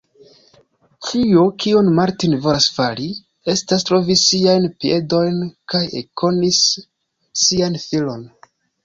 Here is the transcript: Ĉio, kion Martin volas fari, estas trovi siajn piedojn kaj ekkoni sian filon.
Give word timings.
Ĉio, 1.07 1.41
kion 1.63 1.91
Martin 1.99 2.31
volas 2.45 2.65
fari, 2.77 3.05
estas 3.53 3.85
trovi 3.89 4.15
siajn 4.23 4.65
piedojn 4.85 5.37
kaj 5.75 5.83
ekkoni 6.01 6.51
sian 6.63 7.79
filon. 7.85 8.27